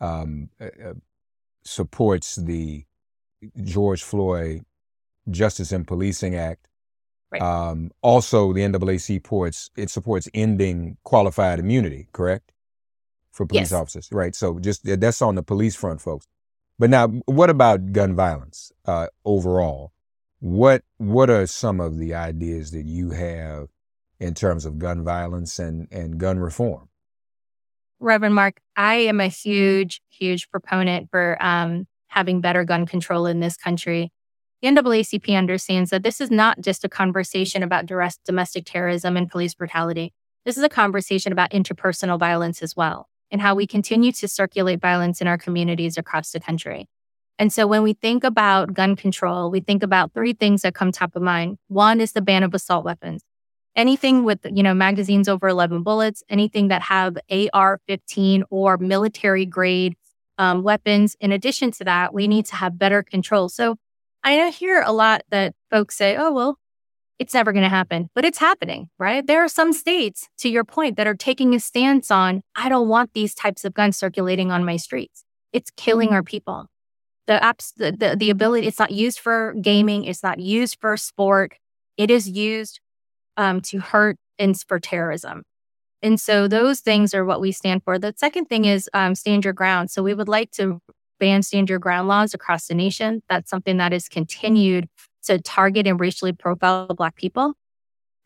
um, 0.00 0.50
uh, 0.60 0.66
uh, 0.66 0.94
supports 1.64 2.36
the 2.36 2.84
George 3.62 4.02
Floyd 4.02 4.64
Justice 5.30 5.72
and 5.72 5.86
Policing 5.86 6.36
Act 6.36 6.68
Right. 7.34 7.42
Um, 7.42 7.90
also, 8.00 8.52
the 8.52 8.60
NAACP 8.60 9.00
supports 9.00 9.70
it 9.76 9.90
supports 9.90 10.28
ending 10.34 10.96
qualified 11.02 11.58
immunity, 11.58 12.06
correct, 12.12 12.52
for 13.32 13.44
police 13.44 13.72
yes. 13.72 13.72
officers, 13.72 14.08
right? 14.12 14.36
So 14.36 14.60
just 14.60 14.84
that's 14.84 15.20
on 15.20 15.34
the 15.34 15.42
police 15.42 15.74
front, 15.74 16.00
folks. 16.00 16.28
But 16.78 16.90
now, 16.90 17.08
what 17.26 17.50
about 17.50 17.92
gun 17.92 18.14
violence 18.14 18.70
uh, 18.84 19.08
overall? 19.24 19.92
What 20.38 20.84
what 20.98 21.28
are 21.28 21.46
some 21.46 21.80
of 21.80 21.98
the 21.98 22.14
ideas 22.14 22.70
that 22.70 22.84
you 22.84 23.10
have 23.10 23.68
in 24.20 24.34
terms 24.34 24.64
of 24.64 24.78
gun 24.78 25.02
violence 25.02 25.58
and 25.58 25.88
and 25.90 26.18
gun 26.18 26.38
reform? 26.38 26.88
Reverend 27.98 28.36
Mark, 28.36 28.60
I 28.76 28.94
am 28.94 29.18
a 29.18 29.28
huge, 29.28 30.02
huge 30.08 30.50
proponent 30.50 31.10
for 31.10 31.36
um, 31.40 31.88
having 32.14 32.40
better 32.40 32.64
gun 32.64 32.86
control 32.86 33.26
in 33.26 33.40
this 33.40 33.56
country. 33.56 34.12
The 34.62 34.68
NAACP 34.68 35.36
understands 35.36 35.90
that 35.90 36.02
this 36.02 36.20
is 36.20 36.30
not 36.30 36.60
just 36.60 36.84
a 36.84 36.88
conversation 36.88 37.62
about 37.62 37.86
domestic 38.24 38.64
terrorism 38.64 39.16
and 39.16 39.30
police 39.30 39.54
brutality. 39.54 40.14
This 40.46 40.56
is 40.56 40.62
a 40.62 40.68
conversation 40.68 41.32
about 41.32 41.50
interpersonal 41.50 42.18
violence 42.18 42.62
as 42.62 42.76
well, 42.76 43.08
and 43.30 43.40
how 43.40 43.54
we 43.54 43.66
continue 43.66 44.12
to 44.12 44.28
circulate 44.28 44.80
violence 44.80 45.20
in 45.20 45.26
our 45.26 45.36
communities 45.36 45.98
across 45.98 46.30
the 46.30 46.40
country. 46.40 46.88
And 47.38 47.52
so 47.52 47.66
when 47.66 47.82
we 47.82 47.94
think 47.94 48.22
about 48.22 48.74
gun 48.74 48.94
control, 48.94 49.50
we 49.50 49.60
think 49.60 49.82
about 49.82 50.14
three 50.14 50.34
things 50.34 50.62
that 50.62 50.74
come 50.74 50.92
top 50.92 51.16
of 51.16 51.22
mind. 51.22 51.58
One 51.66 52.00
is 52.00 52.12
the 52.12 52.22
ban 52.22 52.44
of 52.44 52.54
assault 52.54 52.84
weapons. 52.84 53.22
Anything 53.74 54.22
with, 54.22 54.38
you 54.44 54.62
know, 54.62 54.72
magazines 54.72 55.28
over 55.28 55.48
11 55.48 55.82
bullets, 55.82 56.22
anything 56.28 56.68
that 56.68 56.82
have 56.82 57.16
AR-15 57.28 58.44
or 58.50 58.78
military 58.78 59.46
grade 59.46 59.96
um, 60.38 60.62
weapons. 60.62 61.16
In 61.20 61.32
addition 61.32 61.70
to 61.72 61.84
that, 61.84 62.12
we 62.14 62.26
need 62.26 62.46
to 62.46 62.56
have 62.56 62.78
better 62.78 63.02
control. 63.02 63.48
So 63.48 63.76
I 64.22 64.50
hear 64.50 64.82
a 64.84 64.92
lot 64.92 65.22
that 65.30 65.54
folks 65.70 65.96
say, 65.96 66.16
oh, 66.16 66.32
well, 66.32 66.58
it's 67.18 67.34
never 67.34 67.52
going 67.52 67.62
to 67.62 67.68
happen, 67.68 68.10
but 68.14 68.24
it's 68.24 68.38
happening, 68.38 68.88
right? 68.98 69.24
There 69.24 69.44
are 69.44 69.48
some 69.48 69.72
states, 69.72 70.28
to 70.38 70.48
your 70.48 70.64
point, 70.64 70.96
that 70.96 71.06
are 71.06 71.14
taking 71.14 71.54
a 71.54 71.60
stance 71.60 72.10
on, 72.10 72.42
I 72.56 72.68
don't 72.68 72.88
want 72.88 73.12
these 73.12 73.34
types 73.34 73.64
of 73.64 73.74
guns 73.74 73.96
circulating 73.96 74.50
on 74.50 74.64
my 74.64 74.76
streets. 74.76 75.24
It's 75.52 75.70
killing 75.76 76.10
our 76.10 76.22
people. 76.22 76.66
The 77.26 77.38
apps, 77.40 77.72
the, 77.76 77.92
the, 77.92 78.16
the 78.16 78.30
ability, 78.30 78.66
it's 78.66 78.78
not 78.78 78.90
used 78.90 79.20
for 79.20 79.54
gaming, 79.60 80.04
it's 80.04 80.22
not 80.22 80.40
used 80.40 80.78
for 80.80 80.96
sport. 80.96 81.54
It 81.96 82.10
is 82.10 82.28
used 82.28 82.80
um, 83.36 83.60
to 83.62 83.78
hurt 83.78 84.16
and 84.38 84.60
for 84.60 84.80
terrorism. 84.80 85.44
And 86.04 86.20
so 86.20 86.46
those 86.46 86.80
things 86.80 87.14
are 87.14 87.24
what 87.24 87.40
we 87.40 87.50
stand 87.50 87.82
for. 87.82 87.98
The 87.98 88.12
second 88.14 88.44
thing 88.44 88.66
is 88.66 88.90
um, 88.92 89.14
stand 89.14 89.42
your 89.42 89.54
ground. 89.54 89.90
So 89.90 90.02
we 90.02 90.12
would 90.12 90.28
like 90.28 90.50
to 90.52 90.78
ban 91.18 91.42
stand 91.42 91.70
your 91.70 91.78
ground 91.78 92.08
laws 92.08 92.34
across 92.34 92.66
the 92.66 92.74
nation. 92.74 93.22
That's 93.30 93.48
something 93.48 93.78
that 93.78 93.94
is 93.94 94.06
continued 94.06 94.86
to 95.22 95.40
target 95.40 95.86
and 95.86 95.98
racially 95.98 96.34
profile 96.34 96.88
Black 96.88 97.16
people. 97.16 97.54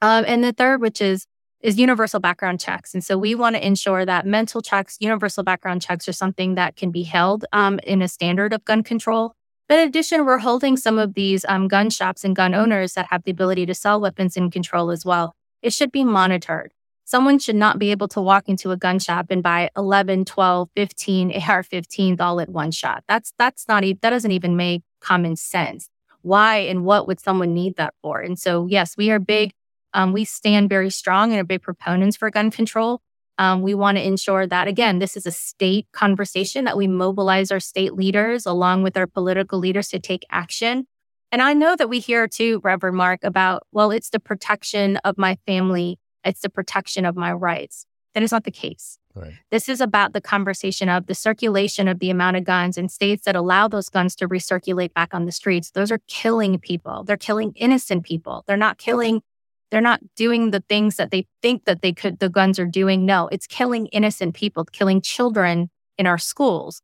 Um, 0.03 0.25
and 0.27 0.43
the 0.43 0.53
third, 0.53 0.81
which 0.81 1.01
is 1.01 1.27
is 1.61 1.79
universal 1.79 2.21
background 2.21 2.61
checks. 2.61 2.95
And 2.95 3.03
so 3.03 3.17
we 3.19 3.35
want 3.35 3.57
to 3.57 3.67
ensure 3.67 4.05
that 4.05 4.27
mental 4.27 4.61
checks, 4.61 4.97
universal 5.01 5.43
background 5.43 5.83
checks 5.83 6.09
are 6.09 6.13
something 6.13 6.55
that 6.55 6.77
can 6.77 6.91
be 6.93 7.03
held 7.03 7.45
um, 7.53 7.81
in 7.85 8.01
a 8.01 8.09
standard 8.09 8.53
of 8.53 8.65
gun 8.65 8.85
control. 8.85 9.35
But 9.69 9.81
in 9.81 9.89
addition, 9.89 10.25
we're 10.25 10.39
holding 10.39 10.77
some 10.77 10.99
of 10.99 11.15
these 11.15 11.45
um, 11.49 11.67
gun 11.67 11.91
shops 11.91 12.25
and 12.25 12.35
gun 12.35 12.55
owners 12.55 12.95
that 12.95 13.07
have 13.11 13.25
the 13.25 13.33
ability 13.33 13.67
to 13.67 13.75
sell 13.75 14.01
weapons 14.01 14.37
in 14.37 14.51
control 14.51 14.91
as 14.91 15.05
well. 15.05 15.35
It 15.61 15.73
should 15.73 15.91
be 15.91 16.05
monitored. 16.05 16.73
Someone 17.09 17.39
should 17.39 17.57
not 17.57 17.79
be 17.79 17.91
able 17.91 18.07
to 18.09 18.21
walk 18.21 18.51
into 18.51 18.71
a 18.71 18.77
gun 18.77 18.99
shop 18.99 19.29
and 19.31 19.43
buy 19.43 19.71
11, 19.79 20.27
12, 20.27 20.69
15 20.77 21.33
AR-15s 21.49 22.21
all 22.21 22.39
at 22.39 22.51
one 22.51 22.71
shot. 22.71 23.03
That's 23.09 23.33
that's 23.39 23.67
not 23.67 23.83
that 23.83 24.11
doesn't 24.11 24.31
even 24.31 24.59
make 24.59 24.83
common 25.01 25.35
sense. 25.35 25.89
Why 26.21 26.59
and 26.59 26.85
what 26.85 27.07
would 27.07 27.19
someone 27.19 27.55
need 27.55 27.77
that 27.77 27.95
for? 28.03 28.21
And 28.21 28.39
so, 28.39 28.67
yes, 28.67 28.95
we 28.95 29.11
are 29.11 29.19
big. 29.19 29.53
Um, 29.95 30.13
we 30.13 30.27
stand 30.27 30.69
very 30.69 30.91
strong 30.91 31.31
and 31.31 31.41
are 31.41 31.45
big 31.45 31.63
proponents 31.63 32.19
for 32.19 32.31
gun 32.31 32.51
control. 32.51 33.01
Um, 33.39 33.63
we 33.63 33.73
want 33.73 33.97
to 33.97 34.07
ensure 34.07 34.47
that, 34.47 34.69
again, 34.69 34.99
this 34.99 35.17
is 35.17 35.25
a 35.25 35.31
state 35.31 35.87
conversation 35.93 36.67
that 36.67 36.77
we 36.77 36.87
mobilize 36.89 37.51
our 37.51 37.61
state 37.61 37.95
leaders 37.95 38.45
along 38.45 38.83
with 38.83 38.99
our 38.99 39.07
political 39.07 39.59
leaders 39.59 39.89
to 39.89 39.99
take 39.99 40.27
action. 40.29 40.87
And 41.33 41.41
I 41.41 41.55
know 41.55 41.75
that 41.75 41.89
we 41.89 42.01
hear 42.01 42.29
too, 42.29 42.61
Reverend 42.63 42.99
Mark, 42.99 43.21
about, 43.23 43.63
well, 43.73 43.93
it's 43.93 44.11
the 44.11 44.21
protection 44.21 44.99
of 44.99 45.17
my 45.17 45.39
family 45.47 45.99
it's 46.25 46.41
the 46.41 46.51
protection 46.51 47.05
of 47.05 47.17
my 47.17 47.33
rights. 47.33 47.87
That 48.15 48.23
is 48.23 48.33
not 48.33 48.45
the 48.45 48.51
case. 48.51 48.99
Right. 49.15 49.35
This 49.51 49.69
is 49.69 49.81
about 49.81 50.13
the 50.13 50.21
conversation 50.21 50.89
of 50.89 51.07
the 51.07 51.15
circulation 51.15 51.89
of 51.89 51.99
the 51.99 52.11
amount 52.11 52.37
of 52.37 52.45
guns 52.45 52.79
in 52.79 52.89
states 52.89 53.25
that 53.25 53.37
allow 53.37 53.69
those 53.69 53.89
guns 53.89 54.15
to 54.17 54.29
recirculate 54.29 54.95
back 54.95 55.15
on 55.15 55.25
the 55.25 55.33
streets. 55.33 55.71
Those 55.71 55.91
are 55.91 56.01
killing 56.07 56.59
people. 56.59 57.05
They're 57.05 57.17
killing 57.17 57.53
innocent 57.57 58.05
people. 58.05 58.45
They're 58.47 58.57
not 58.57 58.79
killing, 58.79 59.23
they're 59.71 59.81
not 59.81 60.01
doing 60.17 60.51
the 60.51 60.63
things 60.69 60.97
that 60.97 61.11
they 61.11 61.27
think 61.43 61.65
that 61.65 61.83
they 61.83 61.93
could, 61.93 62.19
the 62.19 62.29
guns 62.29 62.59
are 62.59 62.67
doing. 62.67 63.05
No, 63.05 63.29
it's 63.29 63.47
killing 63.47 63.87
innocent 63.89 64.35
people, 64.35 64.65
killing 64.65 65.01
children 65.01 65.71
in 65.99 66.07
our 66.07 66.19
schools, 66.19 66.81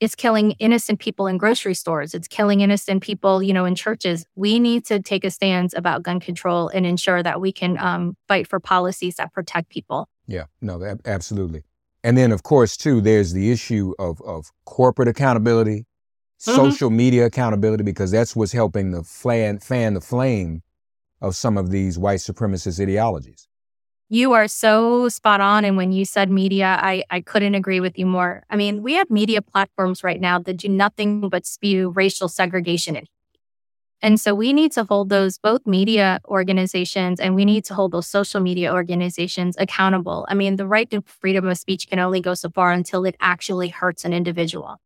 it's 0.00 0.14
killing 0.14 0.52
innocent 0.52 1.00
people 1.00 1.26
in 1.26 1.38
grocery 1.38 1.74
stores. 1.74 2.14
It's 2.14 2.28
killing 2.28 2.60
innocent 2.60 3.02
people, 3.02 3.42
you 3.42 3.52
know, 3.52 3.64
in 3.64 3.74
churches. 3.74 4.24
We 4.36 4.58
need 4.58 4.84
to 4.86 5.00
take 5.00 5.24
a 5.24 5.30
stance 5.30 5.74
about 5.74 6.02
gun 6.02 6.20
control 6.20 6.68
and 6.68 6.86
ensure 6.86 7.22
that 7.22 7.40
we 7.40 7.52
can 7.52 7.78
um, 7.78 8.16
fight 8.28 8.46
for 8.46 8.60
policies 8.60 9.16
that 9.16 9.32
protect 9.32 9.70
people. 9.70 10.08
Yeah, 10.26 10.44
no, 10.60 10.96
absolutely. 11.04 11.64
And 12.04 12.16
then, 12.16 12.30
of 12.30 12.42
course, 12.44 12.76
too, 12.76 13.00
there's 13.00 13.32
the 13.32 13.50
issue 13.50 13.92
of 13.98 14.20
of 14.22 14.52
corporate 14.64 15.08
accountability, 15.08 15.80
mm-hmm. 16.40 16.54
social 16.54 16.90
media 16.90 17.26
accountability, 17.26 17.82
because 17.82 18.10
that's 18.12 18.36
what's 18.36 18.52
helping 18.52 18.92
the 18.92 19.02
fan 19.02 19.58
fan 19.58 19.94
the 19.94 20.00
flame 20.00 20.62
of 21.20 21.34
some 21.34 21.58
of 21.58 21.70
these 21.70 21.98
white 21.98 22.20
supremacist 22.20 22.80
ideologies. 22.80 23.47
You 24.10 24.32
are 24.32 24.48
so 24.48 25.08
spot 25.10 25.40
on. 25.40 25.64
And 25.64 25.76
when 25.76 25.92
you 25.92 26.04
said 26.04 26.30
media, 26.30 26.78
I, 26.80 27.04
I 27.10 27.20
couldn't 27.20 27.54
agree 27.54 27.80
with 27.80 27.98
you 27.98 28.06
more. 28.06 28.42
I 28.48 28.56
mean, 28.56 28.82
we 28.82 28.94
have 28.94 29.10
media 29.10 29.42
platforms 29.42 30.02
right 30.02 30.20
now 30.20 30.38
that 30.38 30.56
do 30.56 30.68
nothing 30.68 31.28
but 31.28 31.44
spew 31.44 31.90
racial 31.90 32.28
segregation. 32.28 32.96
And 32.96 33.08
and 34.00 34.20
so 34.20 34.34
we 34.34 34.52
need 34.52 34.72
to 34.72 34.84
hold 34.84 35.08
those 35.08 35.38
both 35.38 35.66
media 35.66 36.20
organizations 36.26 37.18
and 37.18 37.34
we 37.34 37.44
need 37.44 37.64
to 37.64 37.74
hold 37.74 37.92
those 37.92 38.06
social 38.06 38.40
media 38.40 38.72
organizations 38.72 39.56
accountable. 39.58 40.24
I 40.28 40.34
mean, 40.34 40.56
the 40.56 40.66
right 40.66 40.88
to 40.90 41.02
freedom 41.02 41.48
of 41.48 41.58
speech 41.58 41.88
can 41.88 41.98
only 41.98 42.20
go 42.20 42.34
so 42.34 42.48
far 42.50 42.70
until 42.72 43.04
it 43.04 43.16
actually 43.20 43.68
hurts 43.68 44.04
an 44.04 44.12
individual. 44.12 44.76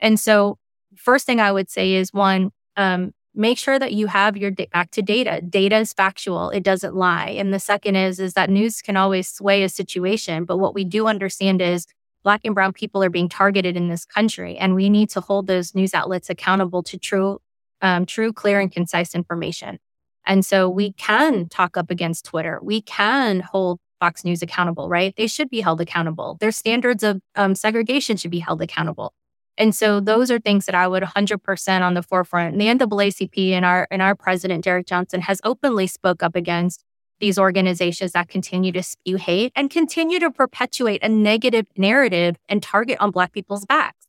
And 0.00 0.18
so, 0.18 0.58
first 0.96 1.26
thing 1.26 1.40
I 1.40 1.52
would 1.52 1.70
say 1.70 1.92
is 1.92 2.12
one, 2.12 2.50
um, 2.76 3.12
make 3.36 3.58
sure 3.58 3.78
that 3.78 3.92
you 3.92 4.06
have 4.08 4.36
your 4.36 4.50
back 4.50 4.90
to 4.92 5.02
data. 5.02 5.40
Data 5.40 5.78
is 5.78 5.92
factual; 5.92 6.50
it 6.50 6.62
doesn't 6.62 6.94
lie. 6.94 7.28
And 7.28 7.52
the 7.52 7.60
second 7.60 7.96
is 7.96 8.18
is 8.18 8.34
that 8.34 8.50
news 8.50 8.82
can 8.82 8.96
always 8.96 9.28
sway 9.28 9.62
a 9.62 9.68
situation, 9.68 10.44
but 10.44 10.58
what 10.58 10.74
we 10.74 10.84
do 10.84 11.06
understand 11.06 11.62
is 11.62 11.86
Black 12.24 12.40
and 12.44 12.54
Brown 12.54 12.72
people 12.72 13.04
are 13.04 13.10
being 13.10 13.28
targeted 13.28 13.76
in 13.76 13.88
this 13.88 14.04
country, 14.04 14.56
and 14.56 14.74
we 14.74 14.90
need 14.90 15.10
to 15.10 15.20
hold 15.20 15.46
those 15.46 15.74
news 15.74 15.94
outlets 15.94 16.28
accountable 16.28 16.82
to 16.82 16.98
true, 16.98 17.40
um, 17.82 18.04
true, 18.06 18.32
clear, 18.32 18.58
and 18.58 18.72
concise 18.72 19.14
information. 19.14 19.78
And 20.26 20.44
so 20.44 20.68
we 20.68 20.92
can 20.94 21.48
talk 21.48 21.76
up 21.76 21.90
against 21.90 22.24
Twitter. 22.24 22.58
We 22.62 22.82
can 22.82 23.40
hold 23.40 23.78
Fox 24.00 24.24
News 24.24 24.42
accountable, 24.42 24.88
right? 24.88 25.14
They 25.16 25.26
should 25.26 25.48
be 25.48 25.60
held 25.60 25.80
accountable. 25.80 26.36
Their 26.40 26.50
standards 26.50 27.02
of 27.02 27.20
um, 27.36 27.54
segregation 27.54 28.16
should 28.16 28.30
be 28.30 28.40
held 28.40 28.60
accountable. 28.60 29.12
And 29.58 29.74
so 29.74 30.00
those 30.00 30.30
are 30.30 30.38
things 30.38 30.66
that 30.66 30.74
I 30.74 30.86
would 30.86 31.02
100% 31.02 31.80
on 31.80 31.94
the 31.94 32.02
forefront. 32.02 32.52
And 32.52 32.60
the 32.60 32.66
NAACP 32.66 33.52
and 33.52 33.64
our 33.64 33.88
and 33.90 34.02
our 34.02 34.14
president 34.14 34.64
Derrick 34.64 34.86
Johnson 34.86 35.22
has 35.22 35.40
openly 35.44 35.86
spoke 35.86 36.22
up 36.22 36.36
against 36.36 36.84
these 37.20 37.38
organizations 37.38 38.12
that 38.12 38.28
continue 38.28 38.72
to 38.72 38.82
spew 38.82 39.16
hate 39.16 39.52
and 39.56 39.70
continue 39.70 40.18
to 40.20 40.30
perpetuate 40.30 41.02
a 41.02 41.08
negative 41.08 41.66
narrative 41.76 42.36
and 42.48 42.62
target 42.62 42.98
on 43.00 43.10
Black 43.10 43.32
people's 43.32 43.64
backs. 43.64 44.06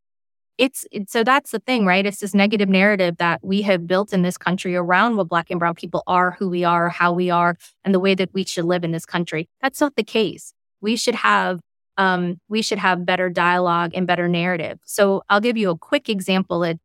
It's, 0.58 0.86
so 1.08 1.24
that's 1.24 1.51
the 1.51 1.60
thing, 1.60 1.86
right? 1.86 2.06
It's 2.06 2.20
this 2.20 2.34
negative 2.34 2.68
narrative 2.68 3.18
that 3.18 3.42
we 3.44 3.62
have 3.62 3.86
built 3.86 4.12
in 4.12 4.24
this 4.24 4.38
country 4.38 4.75
around 4.75 5.16
what 5.16 5.27
Black 5.27 5.51
and 5.51 5.60
Brown 5.60 5.75
people 5.75 6.04
are, 6.08 6.32
who 6.32 6.50
we 6.50 6.63
are, 6.63 6.89
how 6.89 7.13
we 7.13 7.30
are, 7.30 7.58
and 7.86 7.94
the 7.94 8.00
way 8.00 8.16
that 8.16 8.34
we 8.34 8.44
should 8.44 8.66
live 8.66 8.84
in 8.84 8.92
this 8.92 9.06
country. 9.06 9.48
That's 9.62 9.80
not 9.80 9.96
the 9.96 10.04
case. 10.04 10.54
We 10.82 10.96
should 10.96 11.16
have 11.16 11.62
um, 11.98 12.39
we 12.48 12.62
should 12.62 12.77
have 12.77 13.06
better 13.06 13.30
dialogue 13.30 13.92
and 13.94 14.06
better 14.08 14.27
narrative. 14.27 14.80
So 14.86 15.24
I'll 15.30 15.42
give 15.42 15.58
you 15.58 15.72
a 15.72 15.77
quick 15.77 16.10
example 16.10 16.63
of 16.63 16.80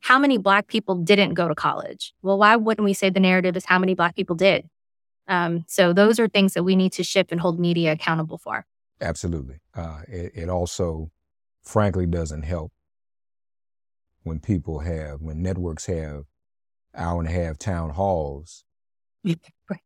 how 0.00 0.18
many 0.18 0.38
Black 0.38 0.66
people 0.66 0.96
didn't 0.96 1.34
go 1.34 1.46
to 1.46 1.54
college. 1.54 2.12
Well, 2.22 2.38
why 2.38 2.56
wouldn't 2.56 2.84
we 2.84 2.94
say 2.94 3.10
the 3.10 3.20
narrative 3.20 3.56
is 3.56 3.64
how 3.64 3.78
many 3.78 3.94
Black 3.94 4.16
people 4.16 4.34
did? 4.34 4.68
Um, 5.28 5.64
so 5.68 5.92
those 5.92 6.18
are 6.18 6.26
things 6.26 6.54
that 6.54 6.64
we 6.64 6.74
need 6.74 6.92
to 6.94 7.04
shift 7.04 7.30
and 7.30 7.40
hold 7.40 7.60
media 7.60 7.92
accountable 7.92 8.38
for. 8.38 8.66
Absolutely. 9.00 9.60
Uh, 9.74 10.00
it, 10.08 10.32
it 10.34 10.48
also, 10.48 11.10
frankly, 11.62 12.06
doesn't 12.06 12.42
help 12.42 12.72
when 14.22 14.40
people 14.40 14.80
have, 14.80 15.20
when 15.20 15.42
networks 15.42 15.86
have 15.86 16.24
hour 16.94 17.20
and 17.20 17.28
a 17.28 17.32
half 17.32 17.56
town 17.56 17.90
halls 17.90 18.64
right. 19.24 19.80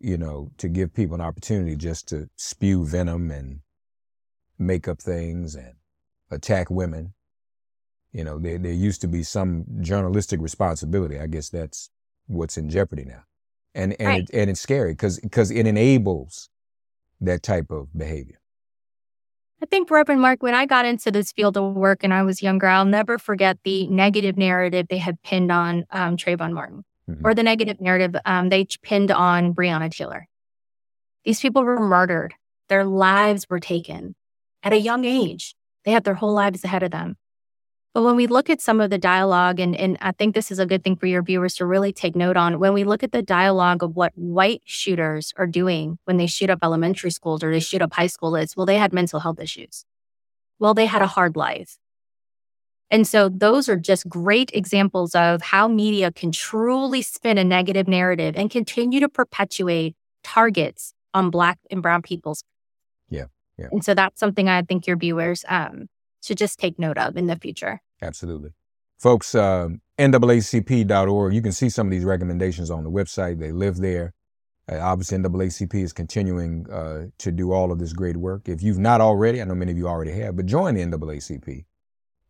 you 0.00 0.16
know, 0.16 0.50
to 0.56 0.68
give 0.68 0.94
people 0.94 1.14
an 1.14 1.20
opportunity 1.20 1.76
just 1.76 2.08
to 2.08 2.28
spew 2.36 2.86
venom 2.86 3.30
and 3.30 3.60
make 4.66 4.88
up 4.88 5.00
things 5.00 5.54
and 5.54 5.74
attack 6.30 6.70
women. 6.70 7.14
You 8.12 8.24
know, 8.24 8.38
there, 8.38 8.58
there 8.58 8.72
used 8.72 9.00
to 9.02 9.08
be 9.08 9.22
some 9.22 9.64
journalistic 9.80 10.40
responsibility. 10.40 11.18
I 11.18 11.26
guess 11.26 11.48
that's 11.48 11.90
what's 12.26 12.56
in 12.56 12.68
jeopardy 12.68 13.04
now. 13.04 13.24
And, 13.74 13.96
and, 13.98 14.08
Right. 14.08 14.22
it, 14.22 14.30
and 14.34 14.50
it's 14.50 14.60
scary 14.60 14.92
because 14.92 15.18
because 15.20 15.50
it 15.50 15.66
enables 15.66 16.50
that 17.20 17.42
type 17.42 17.70
of 17.70 17.88
behavior. 17.96 18.38
I 19.62 19.66
think, 19.66 19.90
Reverend 19.90 20.20
Mark, 20.20 20.42
when 20.42 20.54
I 20.54 20.66
got 20.66 20.84
into 20.84 21.12
this 21.12 21.30
field 21.30 21.56
of 21.56 21.74
work 21.74 22.02
and 22.02 22.12
I 22.12 22.24
was 22.24 22.42
younger, 22.42 22.66
I'll 22.66 22.84
never 22.84 23.16
forget 23.16 23.58
the 23.62 23.86
negative 23.86 24.36
narrative 24.36 24.88
they 24.90 24.98
had 24.98 25.22
pinned 25.22 25.52
on 25.52 25.84
um, 25.90 26.16
Trayvon 26.16 26.52
Martin 26.52 26.84
Mhm. 27.08 27.20
or 27.24 27.34
the 27.34 27.42
negative 27.42 27.80
narrative 27.80 28.20
um, 28.24 28.48
they 28.48 28.66
pinned 28.82 29.10
on 29.10 29.54
Breonna 29.54 29.90
Taylor. 29.90 30.28
These 31.24 31.40
people 31.40 31.62
were 31.64 31.78
murdered, 31.80 32.34
their 32.68 32.84
lives 32.84 33.48
were 33.48 33.60
taken 33.60 34.14
at 34.62 34.72
a 34.72 34.78
young 34.78 35.00
hmm. 35.00 35.08
age. 35.08 35.54
They 35.84 35.92
had 35.92 36.04
their 36.04 36.14
whole 36.14 36.32
lives 36.32 36.64
ahead 36.64 36.82
of 36.82 36.90
them. 36.90 37.16
But 37.94 38.04
when 38.04 38.16
we 38.16 38.26
look 38.26 38.48
at 38.48 38.62
some 38.62 38.80
of 38.80 38.88
the 38.88 38.96
dialogue, 38.96 39.60
and, 39.60 39.76
and 39.76 39.98
I 40.00 40.12
think 40.12 40.34
this 40.34 40.50
is 40.50 40.58
a 40.58 40.64
good 40.64 40.82
thing 40.82 40.96
for 40.96 41.06
your 41.06 41.22
viewers 41.22 41.54
to 41.56 41.66
really 41.66 41.92
take 41.92 42.16
note 42.16 42.38
on, 42.38 42.58
when 42.58 42.72
we 42.72 42.84
look 42.84 43.02
at 43.02 43.12
the 43.12 43.20
dialogue 43.20 43.82
of 43.82 43.94
what 43.94 44.12
white 44.14 44.62
shooters 44.64 45.34
are 45.36 45.46
doing 45.46 45.98
when 46.04 46.16
they 46.16 46.26
shoot 46.26 46.48
up 46.48 46.60
elementary 46.62 47.10
schools 47.10 47.44
or 47.44 47.52
they 47.52 47.60
shoot 47.60 47.82
up 47.82 47.92
high 47.92 48.06
school, 48.06 48.34
it's 48.34 48.56
well, 48.56 48.64
they 48.64 48.78
had 48.78 48.94
mental 48.94 49.20
health 49.20 49.40
issues. 49.40 49.84
Well, 50.58 50.72
they 50.72 50.86
had 50.86 51.02
a 51.02 51.06
hard 51.06 51.36
life. 51.36 51.76
And 52.90 53.06
so 53.06 53.28
those 53.28 53.68
are 53.68 53.76
just 53.76 54.08
great 54.08 54.50
examples 54.54 55.14
of 55.14 55.42
how 55.42 55.66
media 55.66 56.12
can 56.12 56.30
truly 56.30 57.02
spin 57.02 57.36
a 57.36 57.44
negative 57.44 57.88
narrative 57.88 58.36
and 58.36 58.50
continue 58.50 59.00
to 59.00 59.08
perpetuate 59.08 59.96
targets 60.22 60.94
on 61.12 61.30
Black 61.30 61.58
and 61.70 61.82
Brown 61.82 62.00
people's. 62.02 62.42
Yeah, 63.08 63.26
yeah. 63.58 63.68
And 63.70 63.84
so 63.84 63.94
that's 63.94 64.18
something 64.18 64.48
I 64.48 64.62
think 64.62 64.86
your 64.86 64.96
viewers 64.96 65.44
um, 65.48 65.88
should 66.22 66.38
just 66.38 66.58
take 66.58 66.78
note 66.78 66.98
of 66.98 67.16
in 67.16 67.26
the 67.26 67.36
future. 67.36 67.80
Absolutely. 68.00 68.50
Folks, 68.98 69.34
um, 69.34 69.80
NAACP.org, 69.98 71.34
you 71.34 71.42
can 71.42 71.52
see 71.52 71.68
some 71.68 71.86
of 71.86 71.90
these 71.90 72.04
recommendations 72.04 72.70
on 72.70 72.84
the 72.84 72.90
website. 72.90 73.38
They 73.38 73.52
live 73.52 73.76
there. 73.78 74.14
Uh, 74.70 74.78
obviously, 74.80 75.18
NAACP 75.18 75.74
is 75.82 75.92
continuing 75.92 76.66
uh, 76.70 77.06
to 77.18 77.32
do 77.32 77.52
all 77.52 77.72
of 77.72 77.78
this 77.78 77.92
great 77.92 78.16
work. 78.16 78.48
If 78.48 78.62
you've 78.62 78.78
not 78.78 79.00
already, 79.00 79.40
I 79.42 79.44
know 79.44 79.54
many 79.54 79.72
of 79.72 79.78
you 79.78 79.88
already 79.88 80.12
have, 80.12 80.36
but 80.36 80.46
join 80.46 80.74
the 80.76 80.82
NAACP 80.82 81.64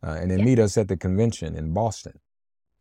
uh, 0.03 0.11
and 0.11 0.31
then 0.31 0.39
Yeah. 0.41 0.45
meet 0.45 0.59
us 0.59 0.77
at 0.79 0.89
the 0.89 0.97
convention 0.97 1.55
in 1.55 1.73
Boston. 1.75 2.19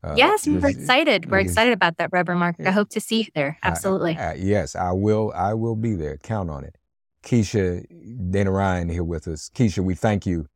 Uh, 0.04 0.16
yes, 0.18 0.48
we're 0.48 0.66
excited. 0.68 1.30
We're 1.30 1.40
excited 1.40 1.74
about 1.74 1.98
that, 1.98 2.10
Reverend 2.12 2.40
Mark. 2.40 2.56
I 2.66 2.72
hope 2.72 2.90
to 2.90 3.00
see 3.02 3.20
you 3.20 3.26
there. 3.36 3.60
I- 3.62 3.68
Absolutely. 3.68 4.18
I- 4.18 4.34
yes, 4.34 4.76
I 4.76 4.94
will. 4.94 5.32
I 5.36 5.54
will 5.54 5.76
be 5.76 5.96
there. 5.96 6.18
Count 6.18 6.50
on 6.50 6.64
it. 6.64 6.78
Keisha, 7.24 7.86
Deonarine 8.32 8.92
here 8.92 9.04
with 9.04 9.28
us. 9.28 9.50
Keisha, 9.54 9.84
we 9.84 9.96
thank 9.96 10.26
you 10.26 10.48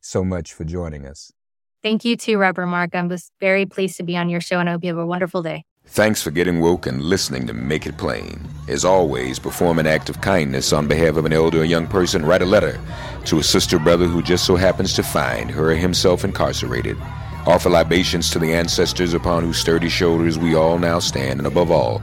so 0.00 0.24
much 0.24 0.52
for 0.52 0.64
joining 0.64 1.06
us. 1.06 1.32
Thank 1.82 2.04
you 2.04 2.16
too, 2.16 2.38
Reverend 2.38 2.70
Mark. 2.70 2.94
I 2.94 3.02
was 3.02 3.30
very 3.40 3.64
pleased 3.64 3.96
to 3.98 4.02
be 4.02 4.16
on 4.16 4.28
your 4.28 4.40
show 4.40 4.58
and 4.58 4.68
I 4.68 4.72
hope 4.72 4.82
you 4.82 4.90
have 4.90 4.98
a 4.98 5.06
wonderful 5.06 5.42
day. 5.42 5.64
Thanks 5.86 6.20
for 6.20 6.30
getting 6.30 6.60
woke 6.60 6.86
and 6.86 7.00
listening 7.00 7.46
to 7.46 7.54
Make 7.54 7.86
It 7.86 7.96
Plain. 7.96 8.46
As 8.68 8.84
always, 8.84 9.38
perform 9.38 9.78
an 9.78 9.86
act 9.86 10.10
of 10.10 10.20
kindness 10.20 10.72
on 10.72 10.86
behalf 10.86 11.16
of 11.16 11.24
an 11.24 11.32
elder 11.32 11.62
or 11.62 11.64
young 11.64 11.86
person. 11.86 12.26
Write 12.26 12.42
a 12.42 12.46
letter 12.46 12.78
to 13.24 13.38
a 13.38 13.42
sister 13.42 13.76
or 13.76 13.80
brother 13.80 14.04
who 14.04 14.22
just 14.22 14.44
so 14.44 14.56
happens 14.56 14.92
to 14.94 15.02
find 15.02 15.50
her 15.50 15.70
or 15.70 15.74
himself 15.74 16.24
incarcerated. 16.24 16.98
Offer 17.46 17.70
libations 17.70 18.30
to 18.32 18.38
the 18.38 18.52
ancestors 18.52 19.14
upon 19.14 19.44
whose 19.44 19.58
sturdy 19.58 19.88
shoulders 19.88 20.38
we 20.38 20.54
all 20.54 20.78
now 20.78 20.98
stand. 20.98 21.40
And 21.40 21.46
above 21.46 21.70
all, 21.70 22.02